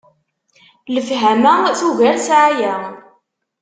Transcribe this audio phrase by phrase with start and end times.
[0.93, 2.75] Lefhama tugar ssɛaya.